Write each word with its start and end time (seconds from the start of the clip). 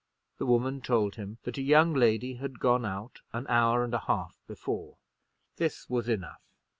The 0.39 0.47
woman 0.47 0.81
told 0.81 1.13
him 1.13 1.37
that 1.43 1.59
a 1.59 1.61
young 1.61 1.93
lady 1.93 2.33
had 2.37 2.59
gone 2.59 2.85
out 2.85 3.21
an 3.33 3.45
hour 3.47 3.83
and 3.83 3.93
a 3.93 3.99
half 3.99 4.41
before. 4.47 4.97
This 5.57 5.87
was 5.91 6.09
enough. 6.09 6.41